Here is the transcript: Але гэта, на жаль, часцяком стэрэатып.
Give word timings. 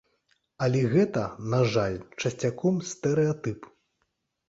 Але 0.67 0.81
гэта, 0.93 1.27
на 1.55 1.61
жаль, 1.75 2.01
часцяком 2.21 2.83
стэрэатып. 2.97 3.73